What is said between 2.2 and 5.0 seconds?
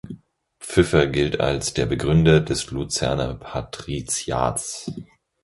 des Luzerner Patriziats.